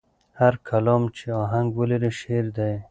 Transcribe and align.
هر 0.39 0.53
کلام 0.69 1.03
چې 1.17 1.25
آهنګ 1.43 1.69
ولري، 1.79 2.11
شعر 2.19 2.45
دی. 2.57 2.73